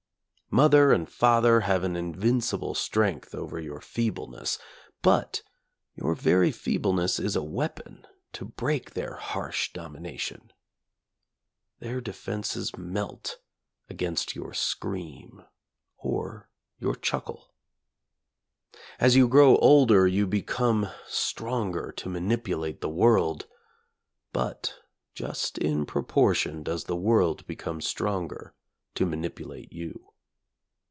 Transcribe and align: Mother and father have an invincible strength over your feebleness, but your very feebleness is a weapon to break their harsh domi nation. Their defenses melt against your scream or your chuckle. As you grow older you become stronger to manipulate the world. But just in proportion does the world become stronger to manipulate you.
Mother 0.53 0.91
and 0.91 1.09
father 1.09 1.61
have 1.61 1.85
an 1.85 1.95
invincible 1.95 2.75
strength 2.75 3.33
over 3.33 3.57
your 3.57 3.79
feebleness, 3.79 4.59
but 5.01 5.43
your 5.95 6.13
very 6.13 6.51
feebleness 6.51 7.19
is 7.19 7.37
a 7.37 7.41
weapon 7.41 8.05
to 8.33 8.43
break 8.43 8.91
their 8.93 9.13
harsh 9.15 9.71
domi 9.71 10.01
nation. 10.01 10.51
Their 11.79 12.01
defenses 12.01 12.75
melt 12.75 13.37
against 13.89 14.35
your 14.35 14.53
scream 14.53 15.45
or 15.95 16.49
your 16.79 16.95
chuckle. 16.95 17.53
As 18.99 19.15
you 19.15 19.29
grow 19.29 19.55
older 19.55 20.05
you 20.05 20.27
become 20.27 20.89
stronger 21.07 21.93
to 21.93 22.09
manipulate 22.09 22.81
the 22.81 22.89
world. 22.89 23.47
But 24.33 24.79
just 25.13 25.57
in 25.59 25.85
proportion 25.85 26.61
does 26.61 26.83
the 26.83 26.97
world 26.97 27.47
become 27.47 27.79
stronger 27.79 28.53
to 28.95 29.05
manipulate 29.05 29.71
you. 29.71 30.09